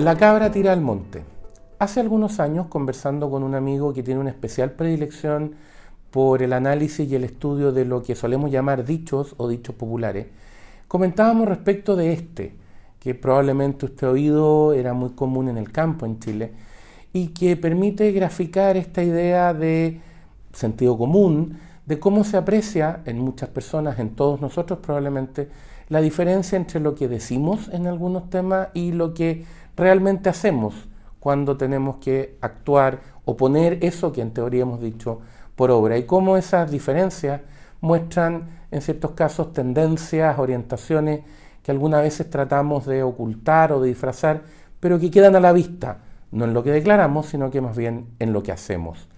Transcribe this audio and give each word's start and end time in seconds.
La 0.00 0.16
cabra 0.16 0.50
tira 0.50 0.72
al 0.72 0.80
monte. 0.80 1.24
Hace 1.78 2.00
algunos 2.00 2.40
años, 2.40 2.68
conversando 2.68 3.30
con 3.30 3.42
un 3.42 3.54
amigo 3.54 3.92
que 3.92 4.02
tiene 4.02 4.18
una 4.18 4.30
especial 4.30 4.70
predilección 4.70 5.56
por 6.10 6.42
el 6.42 6.54
análisis 6.54 7.06
y 7.06 7.14
el 7.16 7.24
estudio 7.24 7.70
de 7.70 7.84
lo 7.84 8.02
que 8.02 8.14
solemos 8.14 8.50
llamar 8.50 8.86
dichos 8.86 9.34
o 9.36 9.46
dichos 9.46 9.74
populares, 9.74 10.28
comentábamos 10.88 11.46
respecto 11.46 11.96
de 11.96 12.14
este, 12.14 12.54
que 12.98 13.14
probablemente 13.14 13.84
usted 13.84 14.06
ha 14.06 14.10
oído, 14.12 14.72
era 14.72 14.94
muy 14.94 15.10
común 15.10 15.50
en 15.50 15.58
el 15.58 15.70
campo 15.70 16.06
en 16.06 16.18
Chile, 16.18 16.54
y 17.12 17.28
que 17.28 17.58
permite 17.58 18.10
graficar 18.12 18.78
esta 18.78 19.02
idea 19.02 19.52
de 19.52 20.00
sentido 20.54 20.96
común, 20.96 21.58
de 21.84 22.00
cómo 22.00 22.24
se 22.24 22.38
aprecia 22.38 23.02
en 23.04 23.18
muchas 23.18 23.50
personas, 23.50 23.98
en 23.98 24.14
todos 24.14 24.40
nosotros 24.40 24.78
probablemente, 24.78 25.50
la 25.90 26.00
diferencia 26.00 26.56
entre 26.56 26.80
lo 26.80 26.94
que 26.94 27.06
decimos 27.06 27.68
en 27.72 27.86
algunos 27.86 28.30
temas 28.30 28.68
y 28.72 28.92
lo 28.92 29.12
que 29.12 29.44
realmente 29.76 30.28
hacemos 30.28 30.74
cuando 31.18 31.56
tenemos 31.56 31.96
que 31.96 32.38
actuar 32.40 33.00
o 33.24 33.36
poner 33.36 33.78
eso 33.82 34.12
que 34.12 34.22
en 34.22 34.32
teoría 34.32 34.62
hemos 34.62 34.80
dicho 34.80 35.20
por 35.54 35.70
obra 35.70 35.98
y 35.98 36.04
cómo 36.04 36.36
esas 36.36 36.70
diferencias 36.70 37.42
muestran 37.80 38.60
en 38.70 38.80
ciertos 38.80 39.12
casos 39.12 39.52
tendencias, 39.52 40.38
orientaciones 40.38 41.20
que 41.62 41.70
algunas 41.70 42.02
veces 42.02 42.30
tratamos 42.30 42.86
de 42.86 43.02
ocultar 43.02 43.72
o 43.72 43.80
de 43.80 43.88
disfrazar, 43.88 44.42
pero 44.80 44.98
que 44.98 45.10
quedan 45.10 45.36
a 45.36 45.40
la 45.40 45.52
vista, 45.52 45.98
no 46.30 46.44
en 46.44 46.54
lo 46.54 46.62
que 46.62 46.70
declaramos, 46.70 47.26
sino 47.26 47.50
que 47.50 47.60
más 47.60 47.76
bien 47.76 48.06
en 48.18 48.32
lo 48.32 48.42
que 48.42 48.52
hacemos. 48.52 49.08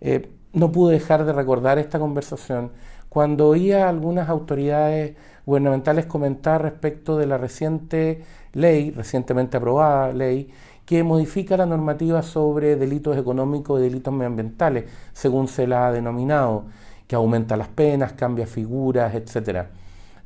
Eh, 0.00 0.30
no 0.52 0.70
pude 0.70 0.94
dejar 0.94 1.24
de 1.24 1.32
recordar 1.32 1.78
esta 1.78 1.98
conversación 1.98 2.70
cuando 3.18 3.48
oía 3.48 3.86
a 3.86 3.88
algunas 3.88 4.28
autoridades 4.28 5.16
gubernamentales 5.44 6.06
comentar 6.06 6.62
respecto 6.62 7.18
de 7.18 7.26
la 7.26 7.36
reciente 7.36 8.22
ley, 8.52 8.92
recientemente 8.92 9.56
aprobada 9.56 10.12
ley, 10.12 10.52
que 10.86 11.02
modifica 11.02 11.56
la 11.56 11.66
normativa 11.66 12.22
sobre 12.22 12.76
delitos 12.76 13.18
económicos 13.18 13.80
y 13.80 13.82
delitos 13.82 14.14
medioambientales, 14.14 14.84
según 15.12 15.48
se 15.48 15.66
la 15.66 15.88
ha 15.88 15.92
denominado, 15.92 16.66
que 17.08 17.16
aumenta 17.16 17.56
las 17.56 17.66
penas, 17.66 18.12
cambia 18.12 18.46
figuras, 18.46 19.12
etc. 19.12 19.66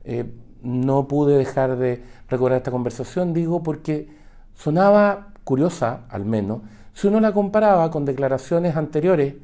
Eh, 0.04 0.30
no 0.60 1.08
pude 1.08 1.38
dejar 1.38 1.78
de 1.78 2.02
recordar 2.28 2.58
esta 2.58 2.70
conversación, 2.70 3.32
digo, 3.32 3.62
porque 3.62 4.10
sonaba 4.54 5.28
curiosa, 5.44 6.00
al 6.10 6.26
menos, 6.26 6.60
si 6.92 7.06
uno 7.06 7.20
la 7.20 7.32
comparaba 7.32 7.90
con 7.90 8.04
declaraciones 8.04 8.76
anteriores, 8.76 9.36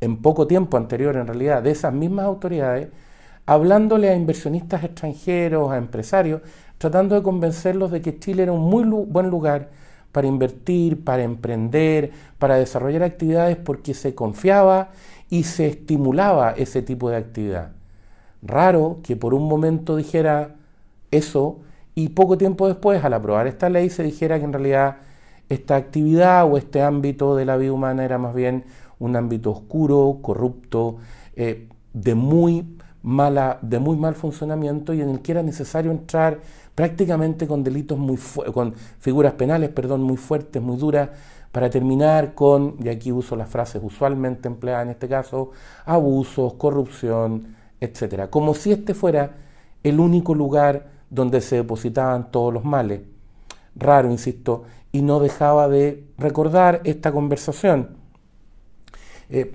en 0.00 0.18
poco 0.18 0.46
tiempo 0.46 0.76
anterior 0.76 1.16
en 1.16 1.26
realidad, 1.26 1.62
de 1.62 1.70
esas 1.70 1.92
mismas 1.92 2.26
autoridades, 2.26 2.88
hablándole 3.46 4.10
a 4.10 4.16
inversionistas 4.16 4.84
extranjeros, 4.84 5.70
a 5.70 5.76
empresarios, 5.76 6.42
tratando 6.78 7.14
de 7.14 7.22
convencerlos 7.22 7.90
de 7.90 8.02
que 8.02 8.18
Chile 8.18 8.42
era 8.42 8.52
un 8.52 8.68
muy 8.68 8.84
buen 8.84 9.30
lugar 9.30 9.70
para 10.12 10.26
invertir, 10.26 11.04
para 11.04 11.22
emprender, 11.22 12.10
para 12.38 12.56
desarrollar 12.56 13.02
actividades 13.02 13.56
porque 13.56 13.94
se 13.94 14.14
confiaba 14.14 14.90
y 15.30 15.44
se 15.44 15.66
estimulaba 15.66 16.52
ese 16.52 16.82
tipo 16.82 17.10
de 17.10 17.16
actividad. 17.16 17.72
Raro 18.42 18.98
que 19.02 19.16
por 19.16 19.34
un 19.34 19.48
momento 19.48 19.96
dijera 19.96 20.54
eso 21.10 21.58
y 21.94 22.10
poco 22.10 22.38
tiempo 22.38 22.68
después, 22.68 23.02
al 23.04 23.14
aprobar 23.14 23.46
esta 23.46 23.68
ley, 23.68 23.90
se 23.90 24.02
dijera 24.02 24.38
que 24.38 24.44
en 24.44 24.52
realidad 24.52 24.96
esta 25.48 25.76
actividad 25.76 26.44
o 26.50 26.58
este 26.58 26.82
ámbito 26.82 27.36
de 27.36 27.44
la 27.44 27.56
vida 27.56 27.72
humana 27.72 28.04
era 28.04 28.18
más 28.18 28.34
bien 28.34 28.64
un 28.98 29.16
ámbito 29.16 29.50
oscuro, 29.50 30.18
corrupto, 30.22 30.96
eh, 31.34 31.68
de, 31.92 32.14
muy 32.14 32.76
mala, 33.02 33.58
de 33.62 33.78
muy 33.78 33.96
mal 33.96 34.14
funcionamiento 34.14 34.94
y 34.94 35.00
en 35.00 35.10
el 35.10 35.20
que 35.20 35.32
era 35.32 35.42
necesario 35.42 35.90
entrar 35.90 36.40
prácticamente 36.74 37.46
con 37.46 37.64
delitos 37.64 37.98
muy 37.98 38.18
con 38.52 38.74
figuras 39.00 39.32
penales, 39.34 39.70
perdón, 39.70 40.02
muy 40.02 40.16
fuertes, 40.16 40.60
muy 40.62 40.76
duras, 40.76 41.10
para 41.56 41.70
terminar 41.70 42.34
con, 42.34 42.76
y 42.84 42.88
aquí 42.90 43.10
uso 43.10 43.34
las 43.34 43.48
frases 43.48 43.80
usualmente 43.82 44.46
empleadas 44.46 44.84
en 44.84 44.90
este 44.90 45.08
caso, 45.08 45.52
abusos, 45.86 46.52
corrupción, 46.54 47.56
etcétera, 47.80 48.28
como 48.28 48.52
si 48.52 48.72
este 48.72 48.92
fuera 48.92 49.36
el 49.82 49.98
único 49.98 50.34
lugar 50.34 50.86
donde 51.08 51.40
se 51.40 51.56
depositaban 51.56 52.30
todos 52.30 52.52
los 52.52 52.64
males. 52.64 53.00
Raro, 53.74 54.10
insisto, 54.10 54.64
y 54.92 55.00
no 55.00 55.18
dejaba 55.20 55.68
de 55.68 56.04
recordar 56.18 56.82
esta 56.84 57.12
conversación. 57.12 57.96
Eh, 59.30 59.54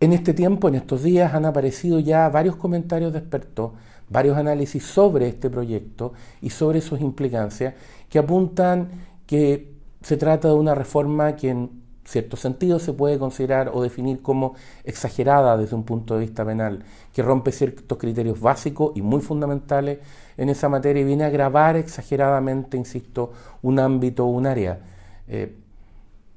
en 0.00 0.12
este 0.12 0.34
tiempo, 0.34 0.68
en 0.68 0.74
estos 0.74 1.02
días, 1.02 1.34
han 1.34 1.44
aparecido 1.44 1.98
ya 2.00 2.28
varios 2.28 2.56
comentarios 2.56 3.12
de 3.12 3.20
expertos, 3.20 3.72
varios 4.08 4.36
análisis 4.36 4.84
sobre 4.84 5.28
este 5.28 5.48
proyecto 5.48 6.12
y 6.42 6.50
sobre 6.50 6.80
sus 6.80 7.00
implicancias, 7.00 7.74
que 8.08 8.18
apuntan 8.18 8.88
que 9.26 9.72
se 10.02 10.16
trata 10.16 10.48
de 10.48 10.54
una 10.54 10.74
reforma 10.74 11.36
que 11.36 11.50
en 11.50 11.84
cierto 12.04 12.36
sentido 12.36 12.78
se 12.78 12.92
puede 12.92 13.18
considerar 13.18 13.70
o 13.72 13.82
definir 13.82 14.20
como 14.20 14.54
exagerada 14.84 15.56
desde 15.56 15.74
un 15.74 15.84
punto 15.84 16.14
de 16.14 16.20
vista 16.20 16.44
penal, 16.44 16.84
que 17.12 17.22
rompe 17.22 17.50
ciertos 17.50 17.96
criterios 17.96 18.40
básicos 18.40 18.92
y 18.94 19.00
muy 19.00 19.20
fundamentales 19.20 20.00
en 20.36 20.50
esa 20.50 20.68
materia 20.68 21.00
y 21.00 21.04
viene 21.04 21.24
a 21.24 21.28
agravar 21.28 21.76
exageradamente, 21.76 22.76
insisto, 22.76 23.32
un 23.62 23.78
ámbito 23.78 24.26
o 24.26 24.28
un 24.28 24.46
área. 24.46 24.80
Eh, 25.28 25.56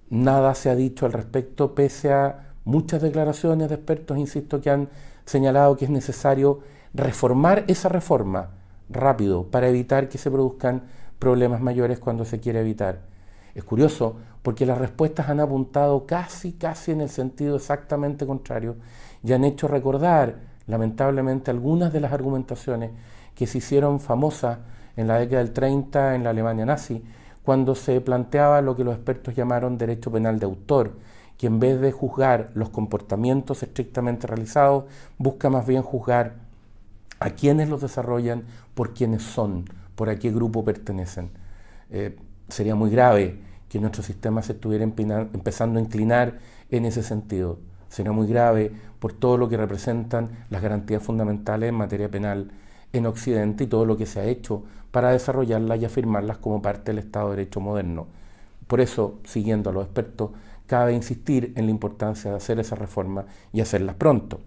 nada 0.09 0.55
se 0.55 0.69
ha 0.69 0.75
dicho 0.75 1.05
al 1.05 1.11
respecto, 1.11 1.75
pese 1.75 2.13
a 2.13 2.46
muchas 2.67 3.01
declaraciones 3.01 3.69
de 3.69 3.75
expertos, 3.75 4.17
insisto, 4.17 4.59
que 4.59 4.69
han 4.69 4.89
señalado 5.25 5.77
que 5.77 5.85
es 5.85 5.91
necesario 5.91 6.59
reformar 6.93 7.63
esa 7.67 7.87
reforma 7.87 8.49
rápido 8.89 9.45
para 9.45 9.69
evitar 9.69 10.09
que 10.09 10.17
se 10.17 10.29
produzcan 10.29 10.83
problemas 11.17 11.61
mayores 11.61 11.97
cuando 11.97 12.25
se 12.25 12.41
quiere 12.41 12.59
evitar. 12.59 12.99
Es 13.55 13.63
curioso 13.63 14.17
porque 14.41 14.65
las 14.65 14.77
respuestas 14.77 15.29
han 15.29 15.39
apuntado 15.39 16.05
casi, 16.05 16.53
casi 16.53 16.91
en 16.91 17.01
el 17.01 17.09
sentido 17.09 17.55
exactamente 17.55 18.27
contrario 18.27 18.75
y 19.23 19.31
han 19.31 19.45
hecho 19.45 19.69
recordar, 19.69 20.35
lamentablemente, 20.67 21.51
algunas 21.51 21.93
de 21.93 22.01
las 22.01 22.11
argumentaciones 22.11 22.91
que 23.33 23.47
se 23.47 23.59
hicieron 23.59 24.01
famosas 24.01 24.59
en 24.97 25.07
la 25.07 25.19
década 25.19 25.41
del 25.41 25.53
30 25.53 26.15
en 26.15 26.23
la 26.25 26.31
Alemania 26.31 26.65
nazi, 26.65 27.01
cuando 27.43 27.75
se 27.75 28.01
planteaba 28.01 28.61
lo 28.61 28.75
que 28.75 28.83
los 28.83 28.95
expertos 28.95 29.35
llamaron 29.35 29.77
derecho 29.77 30.11
penal 30.11 30.37
de 30.37 30.45
autor, 30.45 30.97
que 31.37 31.47
en 31.47 31.59
vez 31.59 31.79
de 31.79 31.91
juzgar 31.91 32.51
los 32.53 32.69
comportamientos 32.69 33.63
estrictamente 33.63 34.27
realizados, 34.27 34.85
busca 35.17 35.49
más 35.49 35.65
bien 35.67 35.83
juzgar 35.83 36.35
a 37.19 37.31
quienes 37.31 37.69
los 37.69 37.81
desarrollan 37.81 38.43
por 38.73 38.93
quienes 38.93 39.23
son, 39.23 39.65
por 39.95 40.09
a 40.09 40.17
qué 40.17 40.31
grupo 40.31 40.63
pertenecen. 40.63 41.29
Eh, 41.89 42.17
sería 42.47 42.75
muy 42.75 42.89
grave 42.89 43.39
que 43.69 43.79
nuestro 43.79 44.03
sistema 44.03 44.41
se 44.41 44.53
estuviera 44.53 44.83
empezando 44.83 45.79
a 45.79 45.81
inclinar 45.81 46.39
en 46.71 46.85
ese 46.85 47.03
sentido. 47.03 47.59
Sería 47.89 48.11
muy 48.11 48.27
grave 48.27 48.71
por 48.99 49.13
todo 49.13 49.37
lo 49.37 49.49
que 49.49 49.57
representan 49.57 50.29
las 50.49 50.61
garantías 50.61 51.03
fundamentales 51.03 51.69
en 51.69 51.75
materia 51.75 52.09
penal 52.09 52.51
en 52.93 53.05
Occidente 53.05 53.65
y 53.65 53.67
todo 53.67 53.85
lo 53.85 53.97
que 53.97 54.05
se 54.05 54.19
ha 54.19 54.25
hecho 54.25 54.63
para 54.91 55.11
desarrollarlas 55.11 55.79
y 55.79 55.85
afirmarlas 55.85 56.37
como 56.37 56.61
parte 56.61 56.91
del 56.91 56.99
Estado 56.99 57.29
de 57.29 57.37
Derecho 57.37 57.59
moderno. 57.59 58.07
Por 58.67 58.81
eso, 58.81 59.19
siguiendo 59.23 59.69
a 59.69 59.73
los 59.73 59.85
expertos, 59.85 60.31
cabe 60.67 60.93
insistir 60.93 61.53
en 61.55 61.65
la 61.65 61.71
importancia 61.71 62.31
de 62.31 62.37
hacer 62.37 62.59
esa 62.59 62.75
reforma 62.75 63.25
y 63.53 63.61
hacerlas 63.61 63.95
pronto. 63.95 64.41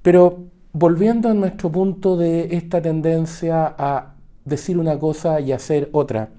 Pero 0.00 0.44
volviendo 0.72 1.28
a 1.28 1.34
nuestro 1.34 1.70
punto 1.70 2.16
de 2.16 2.56
esta 2.56 2.80
tendencia 2.80 3.74
a 3.76 4.14
decir 4.44 4.78
una 4.78 4.98
cosa 4.98 5.40
y 5.40 5.52
hacer 5.52 5.90
otra, 5.92 6.30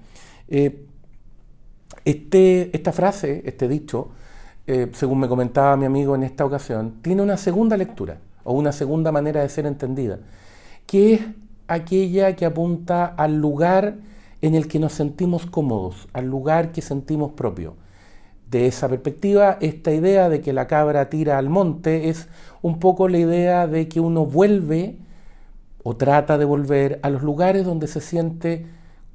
eh, 0.48 0.86
este, 2.04 2.74
esta 2.76 2.92
frase, 2.92 3.42
este 3.46 3.68
dicho, 3.68 4.08
eh, 4.66 4.90
según 4.94 5.20
me 5.20 5.28
comentaba 5.28 5.76
mi 5.76 5.84
amigo 5.84 6.14
en 6.14 6.22
esta 6.22 6.44
ocasión, 6.44 6.96
tiene 7.02 7.22
una 7.22 7.36
segunda 7.36 7.76
lectura 7.76 8.18
o 8.44 8.54
una 8.54 8.72
segunda 8.72 9.12
manera 9.12 9.42
de 9.42 9.48
ser 9.48 9.66
entendida, 9.66 10.18
que 10.86 11.14
es 11.14 11.20
aquella 11.68 12.34
que 12.36 12.44
apunta 12.44 13.06
al 13.06 13.36
lugar 13.36 13.96
en 14.42 14.54
el 14.54 14.68
que 14.68 14.78
nos 14.78 14.92
sentimos 14.92 15.46
cómodos, 15.46 16.08
al 16.12 16.26
lugar 16.26 16.72
que 16.72 16.82
sentimos 16.82 17.32
propio 17.32 17.76
de 18.54 18.68
esa 18.68 18.88
perspectiva, 18.88 19.58
esta 19.60 19.92
idea 19.92 20.28
de 20.28 20.40
que 20.40 20.52
la 20.52 20.68
cabra 20.68 21.10
tira 21.10 21.38
al 21.38 21.48
monte 21.48 22.08
es 22.08 22.28
un 22.62 22.78
poco 22.78 23.08
la 23.08 23.18
idea 23.18 23.66
de 23.66 23.88
que 23.88 23.98
uno 23.98 24.26
vuelve 24.26 24.96
o 25.82 25.96
trata 25.96 26.38
de 26.38 26.44
volver 26.44 27.00
a 27.02 27.10
los 27.10 27.22
lugares 27.22 27.64
donde 27.64 27.88
se 27.88 28.00
siente 28.00 28.64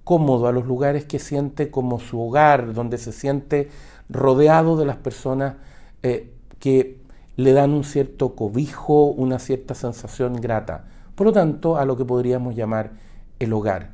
cómodo, 0.04 0.48
a 0.48 0.52
los 0.52 0.66
lugares 0.66 1.06
que 1.06 1.20
siente 1.20 1.72
como 1.72 2.02
su 2.02 2.20
hogar, 2.20 2.74
donde 2.74 2.98
se 2.98 3.14
siente 3.14 3.70
rodeado 4.10 4.76
de 4.76 4.86
las 4.86 4.98
personas 4.98 5.56
eh, 6.04 6.34
que 6.60 7.00
le 7.38 7.54
dan 7.54 7.72
un 7.72 7.86
cierto 7.86 8.36
cobijo, 8.36 9.06
una 9.06 9.40
cierta 9.40 9.74
sensación 9.74 10.34
grata. 10.34 10.84
Por 11.16 11.28
lo 11.28 11.32
tanto, 11.32 11.78
a 11.78 11.86
lo 11.86 11.96
que 11.96 12.04
podríamos 12.04 12.56
llamar 12.56 12.92
el 13.40 13.54
hogar. 13.54 13.92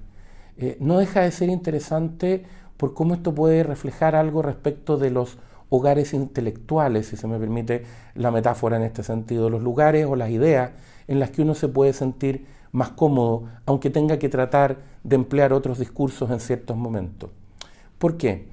Eh, 0.58 0.78
no 0.80 0.98
deja 0.98 1.22
de 1.22 1.30
ser 1.30 1.50
interesante 1.50 2.46
por 2.78 2.94
cómo 2.94 3.14
esto 3.14 3.34
puede 3.34 3.64
reflejar 3.64 4.16
algo 4.16 4.42
respecto 4.42 4.98
de 4.98 5.12
los 5.12 5.38
hogares 5.70 6.14
intelectuales, 6.14 7.08
si 7.08 7.18
se 7.18 7.28
me 7.28 7.40
permite 7.40 7.84
la 8.14 8.32
metáfora 8.32 8.78
en 8.78 8.84
este 8.84 9.04
sentido, 9.04 9.50
los 9.50 9.64
lugares 9.64 10.06
o 10.06 10.16
las 10.16 10.30
ideas 10.30 10.72
en 11.08 11.20
las 11.20 11.32
que 11.32 11.42
uno 11.42 11.56
se 11.56 11.68
puede 11.68 11.94
sentir 11.94 12.46
más 12.72 12.90
cómodo, 12.90 13.46
aunque 13.66 13.90
tenga 13.90 14.20
que 14.20 14.30
tratar 14.30 14.78
de 15.04 15.16
emplear 15.16 15.54
otros 15.54 15.80
discursos 15.80 16.30
en 16.30 16.40
ciertos 16.40 16.76
momentos. 16.76 17.30
¿Por 17.98 18.18
qué? 18.18 18.48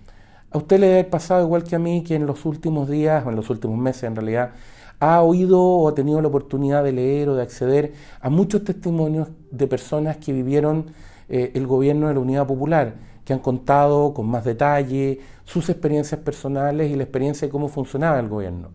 A 0.51 0.59
usted 0.59 0.79
le 0.79 1.01
ha 1.01 1.11
pasado 1.11 1.45
igual 1.45 1.65
que 1.65 1.77
a 1.77 1.79
mí 1.79 2.05
que 2.05 2.15
en 2.15 2.27
los 2.27 2.45
últimos 2.45 2.89
días, 2.89 3.25
o 3.27 3.31
en 3.31 3.37
los 3.37 3.51
últimos 3.51 3.79
meses 3.79 4.05
en 4.05 4.15
realidad, 4.15 4.53
ha 5.01 5.23
oído 5.23 5.61
o 5.61 5.89
ha 5.89 5.95
tenido 5.95 6.21
la 6.21 6.29
oportunidad 6.29 6.85
de 6.85 6.93
leer 6.93 7.29
o 7.29 7.35
de 7.35 7.43
acceder 7.43 7.95
a 8.21 8.31
muchos 8.31 8.63
testimonios 8.63 9.29
de 9.51 9.67
personas 9.67 10.19
que 10.19 10.33
vivieron 10.33 10.87
eh, 11.35 11.51
el 11.55 11.67
gobierno 11.67 12.09
de 12.09 12.15
la 12.15 12.21
Unidad 12.21 12.47
Popular, 12.47 12.95
que 13.25 13.33
han 13.33 13.39
contado 13.39 14.13
con 14.13 14.27
más 14.29 14.45
detalle 14.45 15.19
sus 15.47 15.71
experiencias 15.71 16.21
personales 16.21 16.91
y 16.91 16.95
la 16.95 17.05
experiencia 17.05 17.49
de 17.49 17.51
cómo 17.51 17.69
funcionaba 17.69 18.21
el 18.21 18.29
gobierno. 18.29 18.69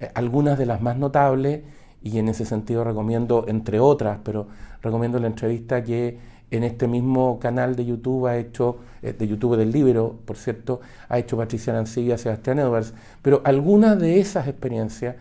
Eh, 0.00 0.10
algunas 0.14 0.56
de 0.58 0.64
las 0.64 0.80
más 0.80 0.96
notables, 0.96 1.60
y 2.02 2.18
en 2.18 2.30
ese 2.30 2.46
sentido 2.46 2.82
recomiendo, 2.82 3.44
entre 3.46 3.78
otras, 3.78 4.20
pero 4.24 4.46
recomiendo 4.80 5.18
la 5.18 5.26
entrevista 5.26 5.84
que 5.84 6.18
en 6.50 6.64
este 6.64 6.88
mismo 6.88 7.38
canal 7.38 7.76
de 7.76 7.84
YouTube 7.84 8.26
ha 8.26 8.38
hecho, 8.38 8.78
eh, 9.02 9.12
de 9.12 9.28
YouTube 9.28 9.58
del 9.58 9.70
libro, 9.70 10.18
por 10.24 10.38
cierto, 10.38 10.80
ha 11.10 11.18
hecho 11.18 11.36
Patricia 11.36 11.74
Arancibia, 11.74 12.16
Sebastián 12.16 12.58
Edwards, 12.58 12.94
pero 13.20 13.42
algunas 13.44 13.98
de 13.98 14.18
esas 14.18 14.48
experiencias 14.48 15.16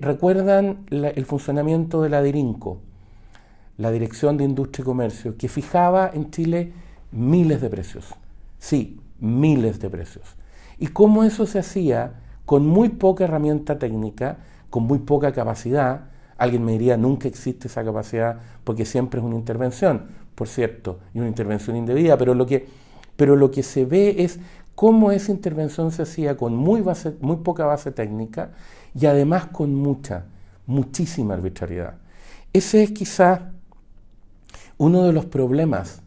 recuerdan 0.00 0.86
el 0.90 1.26
funcionamiento 1.26 2.00
de 2.00 2.08
la 2.08 2.22
DIRINCO, 2.22 2.80
la 3.78 3.90
Dirección 3.90 4.36
de 4.36 4.44
Industria 4.44 4.82
y 4.82 4.86
Comercio, 4.86 5.36
que 5.36 5.48
fijaba 5.48 6.10
en 6.12 6.30
Chile 6.30 6.72
miles 7.12 7.60
de 7.60 7.70
precios. 7.70 8.14
Sí, 8.58 9.00
miles 9.20 9.80
de 9.80 9.90
precios. 9.90 10.36
Y 10.78 10.88
cómo 10.88 11.24
eso 11.24 11.46
se 11.46 11.58
hacía 11.58 12.14
con 12.44 12.66
muy 12.66 12.90
poca 12.90 13.24
herramienta 13.24 13.78
técnica, 13.78 14.38
con 14.70 14.84
muy 14.84 14.98
poca 15.00 15.32
capacidad. 15.32 16.06
Alguien 16.38 16.64
me 16.64 16.72
diría, 16.72 16.96
nunca 16.96 17.28
existe 17.28 17.68
esa 17.68 17.84
capacidad 17.84 18.40
porque 18.64 18.84
siempre 18.84 19.20
es 19.20 19.26
una 19.26 19.36
intervención 19.36 20.26
por 20.36 20.48
cierto, 20.48 21.00
y 21.14 21.18
una 21.18 21.28
intervención 21.28 21.76
indebida, 21.76 22.16
pero 22.16 22.34
lo 22.34 22.46
que, 22.46 22.68
pero 23.16 23.34
lo 23.34 23.50
que 23.50 23.64
se 23.64 23.86
ve 23.86 24.16
es 24.18 24.38
cómo 24.76 25.10
esa 25.10 25.32
intervención 25.32 25.90
se 25.90 26.02
hacía 26.02 26.36
con 26.36 26.54
muy, 26.54 26.84
muy 27.20 27.36
poca 27.36 27.64
base 27.64 27.90
técnica 27.90 28.50
y 28.94 29.06
además 29.06 29.46
con 29.46 29.74
mucha, 29.74 30.26
muchísima 30.66 31.34
arbitrariedad. 31.34 31.94
Ese 32.52 32.82
es 32.82 32.92
quizás 32.92 33.40
uno 34.78 35.04
de 35.04 35.12
los 35.12 35.24
problemas 35.24 36.02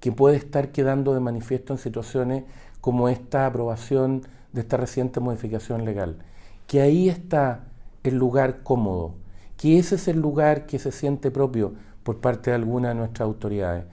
que 0.00 0.12
puede 0.12 0.36
estar 0.36 0.72
quedando 0.72 1.14
de 1.14 1.20
manifiesto 1.20 1.72
en 1.72 1.78
situaciones 1.78 2.44
como 2.80 3.08
esta 3.08 3.46
aprobación 3.46 4.22
de 4.52 4.60
esta 4.60 4.76
reciente 4.76 5.20
modificación 5.20 5.84
legal, 5.84 6.18
que 6.66 6.80
ahí 6.80 7.08
está 7.08 7.64
el 8.02 8.16
lugar 8.16 8.62
cómodo, 8.62 9.14
que 9.56 9.78
ese 9.78 9.94
es 9.94 10.08
el 10.08 10.20
lugar 10.20 10.66
que 10.66 10.78
se 10.78 10.92
siente 10.92 11.30
propio 11.30 11.74
por 12.02 12.20
parte 12.20 12.50
de 12.50 12.56
algunas 12.56 12.92
de 12.92 12.98
nuestras 12.98 13.26
autoridades. 13.26 13.86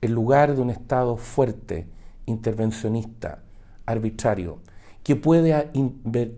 El 0.00 0.12
lugar 0.12 0.54
de 0.54 0.62
un 0.62 0.70
Estado 0.70 1.16
fuerte, 1.16 1.86
intervencionista, 2.26 3.42
arbitrario, 3.84 4.58
que 5.02 5.16
puede 5.16 5.70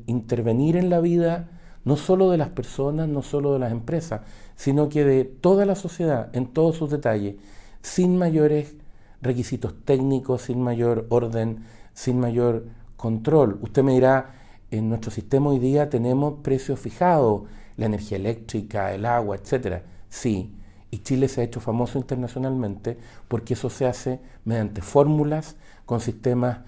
intervenir 0.06 0.76
en 0.76 0.91
la 0.91 1.00
vida 1.00 1.49
no 1.84 1.96
solo 1.96 2.30
de 2.30 2.38
las 2.38 2.50
personas, 2.50 3.08
no 3.08 3.22
solo 3.22 3.52
de 3.52 3.58
las 3.58 3.72
empresas, 3.72 4.22
sino 4.56 4.88
que 4.88 5.04
de 5.04 5.24
toda 5.24 5.64
la 5.64 5.74
sociedad 5.74 6.28
en 6.34 6.46
todos 6.46 6.76
sus 6.76 6.90
detalles, 6.90 7.36
sin 7.82 8.18
mayores 8.18 8.74
requisitos 9.22 9.74
técnicos, 9.84 10.42
sin 10.42 10.62
mayor 10.62 11.06
orden, 11.08 11.64
sin 11.94 12.20
mayor 12.20 12.66
control. 12.96 13.58
Usted 13.62 13.82
me 13.82 13.94
dirá, 13.94 14.34
en 14.70 14.88
nuestro 14.88 15.10
sistema 15.10 15.50
hoy 15.50 15.58
día 15.58 15.88
tenemos 15.88 16.40
precios 16.42 16.78
fijados, 16.78 17.42
la 17.76 17.86
energía 17.86 18.18
eléctrica, 18.18 18.94
el 18.94 19.06
agua, 19.06 19.36
etc. 19.36 19.82
Sí, 20.08 20.54
y 20.90 20.98
Chile 20.98 21.28
se 21.28 21.40
ha 21.40 21.44
hecho 21.44 21.60
famoso 21.60 21.98
internacionalmente 21.98 22.98
porque 23.28 23.54
eso 23.54 23.70
se 23.70 23.86
hace 23.86 24.20
mediante 24.44 24.82
fórmulas 24.82 25.56
con 25.86 26.00
sistemas 26.00 26.58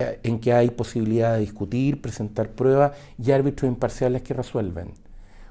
en 0.00 0.40
que 0.40 0.52
hay 0.52 0.70
posibilidad 0.70 1.34
de 1.34 1.40
discutir, 1.40 2.00
presentar 2.00 2.50
pruebas 2.50 2.92
y 3.22 3.30
árbitros 3.32 3.68
imparciales 3.68 4.22
que 4.22 4.34
resuelven. 4.34 4.92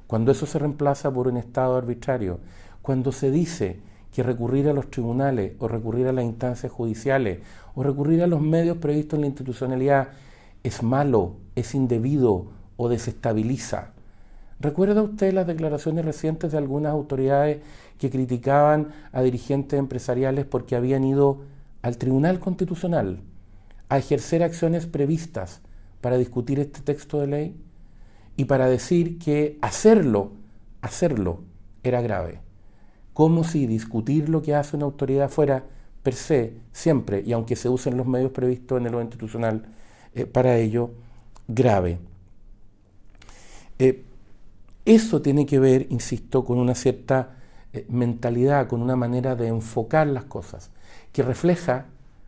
Cuando 0.07 0.31
eso 0.31 0.45
se 0.45 0.57
reemplaza 0.57 1.11
por 1.13 1.27
un 1.27 1.37
Estado 1.37 1.77
arbitrario, 1.77 2.39
cuando 2.81 3.11
se 3.11 3.29
dice 3.29 3.79
que 4.11 4.23
recurrir 4.23 4.67
a 4.67 4.73
los 4.73 4.89
tribunales 4.89 5.53
o 5.59 5.67
recurrir 5.67 6.07
a 6.07 6.13
las 6.13 6.25
instancias 6.25 6.71
judiciales 6.71 7.39
o 7.75 7.83
recurrir 7.83 8.23
a 8.23 8.27
los 8.27 8.41
medios 8.41 8.77
previstos 8.77 9.17
en 9.17 9.21
la 9.21 9.27
institucionalidad 9.27 10.09
es 10.63 10.81
malo, 10.81 11.35
es 11.55 11.75
indebido 11.75 12.47
o 12.75 12.89
desestabiliza. 12.89 13.91
¿Recuerda 14.59 15.03
usted 15.03 15.31
las 15.31 15.47
declaraciones 15.47 16.03
recientes 16.03 16.51
de 16.51 16.57
algunas 16.57 16.91
autoridades 16.91 17.59
que 17.99 18.09
criticaban 18.09 18.89
a 19.11 19.21
dirigentes 19.21 19.79
empresariales 19.79 20.45
porque 20.45 20.75
habían 20.75 21.03
ido 21.03 21.43
al 21.81 21.97
Tribunal 21.97 22.39
Constitucional 22.39 23.19
a 23.89 23.97
ejercer 23.97 24.43
acciones 24.43 24.85
previstas 24.85 25.61
para 26.01 26.17
discutir 26.17 26.59
este 26.59 26.81
texto 26.81 27.19
de 27.19 27.27
ley 27.27 27.55
y 28.37 28.45
para 28.45 28.67
decir 28.67 29.19
que 29.19 29.57
hacerlo, 29.61 30.31
hacerlo 30.81 31.41
era 31.83 32.01
grave? 32.01 32.39
Como 33.13 33.43
si 33.43 33.67
discutir 33.67 34.29
lo 34.29 34.41
que 34.41 34.55
hace 34.55 34.77
una 34.77 34.85
autoridad 34.85 35.29
fuera 35.29 35.65
per 36.03 36.13
se, 36.13 36.53
siempre, 36.71 37.21
y 37.25 37.33
aunque 37.33 37.55
se 37.55 37.67
usen 37.67 37.97
los 37.97 38.07
medios 38.07 38.31
previstos 38.31 38.79
en 38.79 38.87
el 38.87 38.93
orden 38.93 39.07
institucional, 39.07 39.65
eh, 40.13 40.25
para 40.25 40.57
ello, 40.57 40.91
grave. 41.47 41.99
Eh, 43.77 44.03
eso 44.85 45.21
tiene 45.21 45.45
que 45.45 45.59
ver, 45.59 45.87
insisto, 45.89 46.45
con 46.45 46.57
una 46.57 46.75
cierta 46.75 47.35
eh, 47.73 47.85
mentalidad, 47.89 48.67
con 48.67 48.81
una 48.81 48.95
manera 48.95 49.35
de 49.35 49.47
enfocar 49.47 50.07
las 50.07 50.25
cosas, 50.25 50.71
que 51.13 51.21
refleja, 51.21 51.85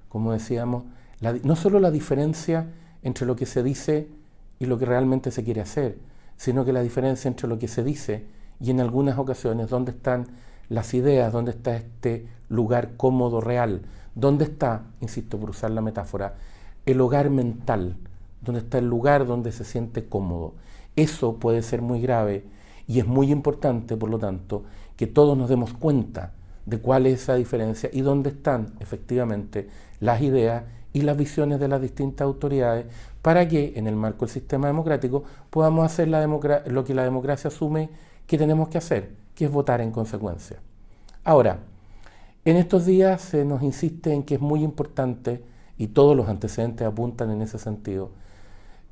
como 0.09 0.33
decíamos, 0.33 0.83
no 1.21 1.55
solo 1.55 1.79
la 1.79 1.91
diferencia 1.91 2.67
entre 3.03 3.25
lo 3.25 3.35
que 3.35 3.45
se 3.45 3.63
dice 3.63 4.07
y 4.59 4.65
lo 4.65 4.77
que 4.77 4.85
realmente 4.85 5.31
se 5.31 5.43
quiere 5.43 5.61
hacer, 5.61 5.97
sino 6.35 6.65
que 6.65 6.73
la 6.73 6.81
diferencia 6.81 7.27
entre 7.27 7.47
lo 7.47 7.59
que 7.59 7.67
se 7.67 7.83
dice 7.83 8.25
y 8.59 8.71
en 8.71 8.79
algunas 8.79 9.17
ocasiones 9.17 9.69
dónde 9.69 9.91
están 9.91 10.27
las 10.69 10.93
ideas, 10.93 11.33
dónde 11.33 11.51
está 11.51 11.75
este 11.75 12.27
lugar 12.49 12.91
cómodo, 12.97 13.41
real, 13.41 13.81
dónde 14.15 14.45
está, 14.45 14.83
insisto 15.01 15.37
por 15.37 15.51
usar 15.51 15.71
la 15.71 15.81
metáfora, 15.81 16.35
el 16.85 17.01
hogar 17.01 17.29
mental, 17.29 17.97
dónde 18.41 18.61
está 18.61 18.77
el 18.77 18.87
lugar 18.87 19.25
donde 19.25 19.51
se 19.51 19.63
siente 19.63 20.05
cómodo. 20.05 20.53
Eso 20.95 21.35
puede 21.35 21.61
ser 21.61 21.81
muy 21.81 22.01
grave 22.01 22.45
y 22.87 22.99
es 22.99 23.07
muy 23.07 23.31
importante, 23.31 23.95
por 23.95 24.09
lo 24.09 24.19
tanto, 24.19 24.63
que 24.97 25.07
todos 25.07 25.37
nos 25.37 25.49
demos 25.49 25.73
cuenta 25.73 26.33
de 26.65 26.79
cuál 26.79 27.05
es 27.05 27.23
esa 27.23 27.35
diferencia 27.35 27.89
y 27.91 28.01
dónde 28.01 28.29
están 28.29 28.73
efectivamente 28.79 29.69
las 29.99 30.21
ideas 30.21 30.63
y 30.93 31.01
las 31.01 31.17
visiones 31.17 31.59
de 31.59 31.67
las 31.67 31.81
distintas 31.81 32.25
autoridades 32.25 32.85
para 33.21 33.47
que 33.47 33.73
en 33.75 33.87
el 33.87 33.95
marco 33.95 34.25
del 34.25 34.33
sistema 34.33 34.67
democrático 34.67 35.23
podamos 35.49 35.85
hacer 35.85 36.07
lo 36.07 36.83
que 36.83 36.93
la 36.93 37.03
democracia 37.03 37.47
asume 37.47 37.89
que 38.27 38.37
tenemos 38.37 38.69
que 38.69 38.77
hacer, 38.77 39.11
que 39.35 39.45
es 39.45 39.51
votar 39.51 39.81
en 39.81 39.91
consecuencia. 39.91 40.57
Ahora, 41.23 41.59
en 42.43 42.57
estos 42.57 42.85
días 42.85 43.21
se 43.21 43.45
nos 43.45 43.61
insiste 43.61 44.13
en 44.13 44.23
que 44.23 44.35
es 44.35 44.41
muy 44.41 44.63
importante, 44.63 45.43
y 45.77 45.87
todos 45.87 46.15
los 46.15 46.29
antecedentes 46.29 46.85
apuntan 46.85 47.31
en 47.31 47.41
ese 47.41 47.57
sentido, 47.57 48.11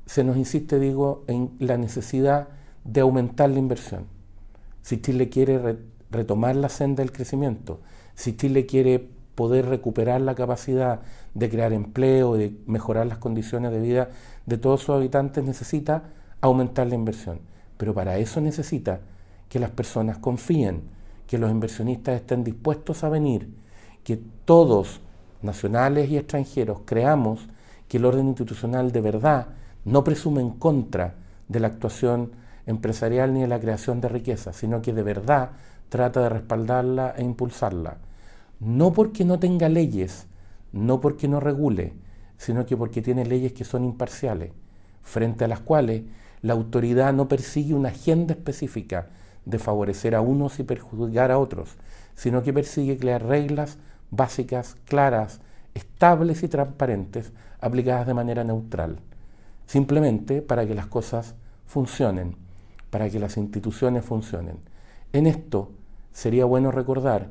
se 0.06 0.24
nos 0.24 0.38
insiste, 0.38 0.80
digo, 0.80 1.24
en 1.28 1.52
la 1.60 1.78
necesidad 1.78 2.48
de 2.84 3.02
aumentar 3.02 3.50
la 3.52 3.60
inversión. 3.60 4.06
Si 4.82 5.00
Chile 5.00 5.30
quiere 5.30 5.78
retomar 6.10 6.56
la 6.56 6.70
senda 6.70 7.04
del 7.04 7.12
crecimiento, 7.12 7.80
si 8.16 8.36
Chile 8.36 8.66
quiere 8.66 9.10
poder 9.40 9.68
recuperar 9.68 10.20
la 10.20 10.36
capacidad 10.36 11.00
de 11.34 11.50
crear 11.50 11.72
empleo, 11.72 12.36
de 12.36 12.58
mejorar 12.66 13.08
las 13.08 13.20
condiciones 13.20 13.72
de 13.72 13.80
vida 13.80 14.10
de 14.46 14.58
todos 14.58 14.82
sus 14.82 14.90
habitantes, 14.90 15.46
necesita 15.46 16.04
aumentar 16.42 16.88
la 16.88 16.96
inversión. 16.96 17.40
Pero 17.78 17.94
para 17.94 18.18
eso 18.18 18.42
necesita 18.42 19.00
que 19.48 19.60
las 19.60 19.70
personas 19.70 20.18
confíen, 20.18 20.82
que 21.26 21.38
los 21.38 21.52
inversionistas 21.52 22.16
estén 22.18 22.44
dispuestos 22.44 23.06
a 23.06 23.10
venir, 23.10 23.56
que 24.04 24.20
todos, 24.44 25.00
nacionales 25.42 26.10
y 26.10 26.18
extranjeros, 26.18 26.82
creamos 26.84 27.48
que 27.88 27.96
el 27.96 28.04
orden 28.04 28.28
institucional 28.28 28.92
de 28.92 29.00
verdad 29.00 29.48
no 29.86 30.04
presume 30.04 30.42
en 30.42 30.50
contra 30.50 31.16
de 31.48 31.62
la 31.62 31.68
actuación 31.68 32.34
empresarial 32.66 33.34
ni 33.34 33.40
de 33.40 33.48
la 33.48 33.62
creación 33.62 34.02
de 34.02 34.10
riqueza, 34.10 34.52
sino 34.52 34.82
que 34.82 34.92
de 34.92 35.04
verdad 35.04 35.52
trata 35.88 36.24
de 36.24 36.28
respaldarla 36.28 37.14
e 37.16 37.24
impulsarla. 37.24 38.09
No 38.60 38.94
porque 38.94 39.26
no 39.26 39.40
tenga 39.40 39.70
leyes, 39.70 40.28
no 40.72 41.00
porque 41.02 41.28
no 41.28 41.40
regule, 41.40 41.94
sino 42.38 42.66
que 42.66 42.78
porque 42.78 43.02
tiene 43.02 43.26
leyes 43.26 43.54
que 43.54 43.64
son 43.64 43.84
imparciales, 43.84 44.52
frente 45.02 45.46
a 45.46 45.48
las 45.48 45.60
cuales 45.62 46.04
la 46.42 46.54
autoridad 46.54 47.14
no 47.14 47.28
persigue 47.28 47.74
una 47.74 47.90
agenda 47.90 48.34
específica 48.34 49.08
de 49.46 49.60
favorecer 49.60 50.16
a 50.16 50.22
unos 50.22 50.60
y 50.60 50.64
perjudicar 50.64 51.32
a 51.32 51.40
otros, 51.40 51.76
sino 52.16 52.44
que 52.44 52.54
persigue 52.54 52.98
crear 52.98 53.26
reglas 53.26 53.78
básicas, 54.12 54.76
claras, 54.86 55.42
estables 55.74 56.44
y 56.44 56.48
transparentes, 56.48 57.32
aplicadas 57.62 58.08
de 58.08 58.14
manera 58.14 58.44
neutral 58.44 59.00
simplemente 59.70 60.42
para 60.42 60.66
que 60.66 60.74
las 60.74 60.88
cosas 60.88 61.36
funcionen, 61.68 62.36
para 62.90 63.08
que 63.08 63.20
las 63.20 63.38
instituciones 63.38 64.04
funcionen. 64.04 64.58
En 65.14 65.28
esto 65.28 65.70
sería 66.12 66.46
bueno 66.46 66.72
recordar 66.72 67.30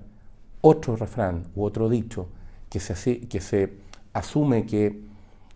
otro 0.61 0.97
refrán 0.97 1.45
u 1.55 1.65
otro 1.65 1.89
dicho 1.89 2.29
que 2.69 2.81
se, 2.81 3.29
que 3.29 3.41
se 3.41 3.79
asume 4.13 4.67
que 4.67 5.01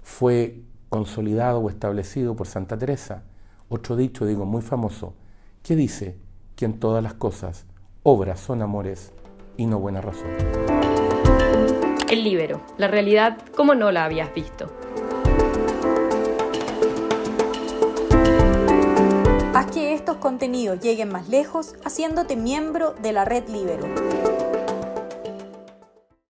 fue 0.02 0.62
consolidado 0.88 1.61
o 1.61 1.71
establecido 1.71 2.37
por 2.37 2.47
Santa 2.47 2.78
Teresa. 2.78 3.25
Otro 3.68 3.97
dicho, 3.97 4.26
digo, 4.26 4.44
muy 4.44 4.62
famoso, 4.62 5.14
que 5.62 5.76
dice 5.76 6.18
que 6.56 6.64
en 6.64 6.78
todas 6.78 7.02
las 7.02 7.14
cosas 7.14 7.64
obras 8.02 8.40
son 8.40 8.62
amores 8.62 9.12
y 9.56 9.66
no 9.66 9.78
buena 9.78 10.00
razón. 10.00 10.28
El 12.11 12.25
libero, 12.25 12.61
la 12.76 12.88
realidad 12.88 13.38
como 13.56 13.75
no 13.75 13.90
la 13.90 14.04
habías 14.04 14.35
visto. 14.35 14.71
Haz 19.54 19.71
que 19.71 19.94
estos 19.94 20.16
contenidos 20.16 20.80
lleguen 20.80 21.11
más 21.11 21.28
lejos 21.28 21.75
haciéndote 21.85 22.37
miembro 22.37 22.94
de 23.00 23.12
la 23.12 23.25
red 23.25 23.49
Libero. 23.49 24.32